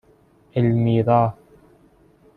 المیرا 0.57 1.37